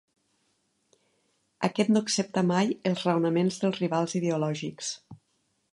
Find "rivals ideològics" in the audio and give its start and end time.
3.85-4.91